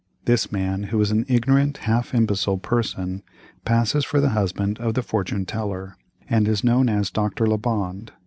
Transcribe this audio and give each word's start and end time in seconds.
This 0.25 0.51
man, 0.51 0.85
who 0.85 0.99
is 0.99 1.11
an 1.11 1.25
ignorant, 1.27 1.77
half 1.85 2.15
imbecile 2.15 2.57
person, 2.57 3.21
passes 3.65 4.03
for 4.03 4.19
the 4.19 4.29
husband 4.29 4.79
of 4.79 4.95
the 4.95 5.03
fortune 5.03 5.45
teller, 5.45 5.95
and 6.27 6.47
is 6.47 6.63
known 6.63 6.89
as 6.89 7.11
Doctor 7.11 7.45
Lebond. 7.45 8.11